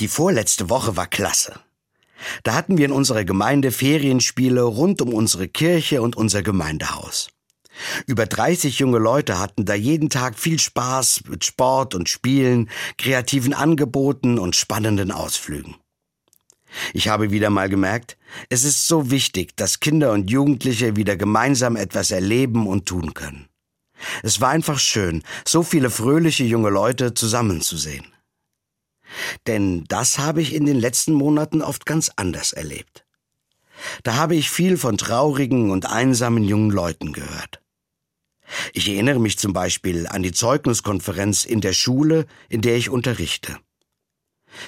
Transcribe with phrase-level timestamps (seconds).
[0.00, 1.60] Die vorletzte Woche war klasse.
[2.42, 7.28] Da hatten wir in unserer Gemeinde Ferienspiele rund um unsere Kirche und unser Gemeindehaus.
[8.06, 13.52] Über 30 junge Leute hatten da jeden Tag viel Spaß mit Sport und Spielen, kreativen
[13.52, 15.76] Angeboten und spannenden Ausflügen.
[16.94, 18.16] Ich habe wieder mal gemerkt,
[18.48, 23.48] es ist so wichtig, dass Kinder und Jugendliche wieder gemeinsam etwas erleben und tun können.
[24.22, 28.06] Es war einfach schön, so viele fröhliche junge Leute zusammenzusehen.
[29.46, 33.04] Denn das habe ich in den letzten Monaten oft ganz anders erlebt.
[34.02, 37.62] Da habe ich viel von traurigen und einsamen jungen Leuten gehört.
[38.72, 43.56] Ich erinnere mich zum Beispiel an die Zeugniskonferenz in der Schule, in der ich unterrichte.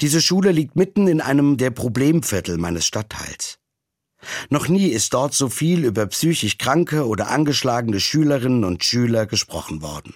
[0.00, 3.58] Diese Schule liegt mitten in einem der Problemviertel meines Stadtteils.
[4.48, 9.82] Noch nie ist dort so viel über psychisch kranke oder angeschlagene Schülerinnen und Schüler gesprochen
[9.82, 10.14] worden.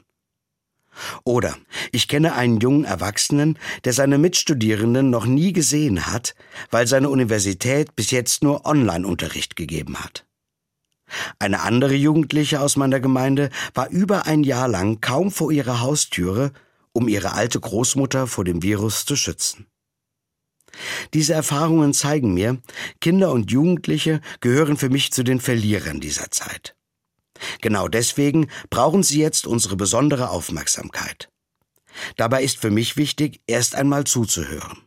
[1.25, 1.57] Oder
[1.93, 6.34] ich kenne einen jungen Erwachsenen, der seine Mitstudierenden noch nie gesehen hat,
[6.71, 10.24] weil seine Universität bis jetzt nur Online-Unterricht gegeben hat.
[11.38, 16.52] Eine andere Jugendliche aus meiner Gemeinde war über ein Jahr lang kaum vor ihrer Haustüre,
[16.93, 19.66] um ihre alte Großmutter vor dem Virus zu schützen.
[21.15, 22.59] Diese Erfahrungen zeigen mir,
[23.01, 26.77] Kinder und Jugendliche gehören für mich zu den Verlierern dieser Zeit.
[27.61, 31.29] Genau deswegen brauchen sie jetzt unsere besondere Aufmerksamkeit.
[32.17, 34.83] Dabei ist für mich wichtig, erst einmal zuzuhören.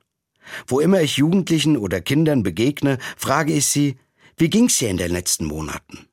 [0.68, 3.98] Wo immer ich Jugendlichen oder Kindern begegne, frage ich sie,
[4.38, 6.08] wie ging's dir in den letzten Monaten?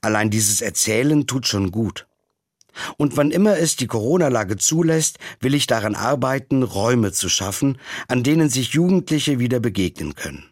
[0.00, 2.06] Allein dieses Erzählen tut schon gut.
[2.96, 8.22] Und wann immer es die Corona-Lage zulässt, will ich daran arbeiten, Räume zu schaffen, an
[8.22, 10.48] denen sich Jugendliche wieder begegnen können.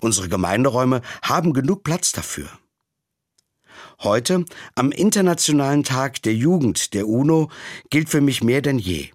[0.00, 2.48] Unsere Gemeinderäume haben genug Platz dafür.
[4.02, 7.50] Heute, am Internationalen Tag der Jugend der UNO,
[7.90, 9.08] gilt für mich mehr denn je.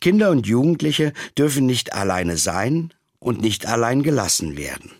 [0.00, 4.92] Kinder und Jugendliche dürfen nicht alleine sein und nicht allein gelassen werden.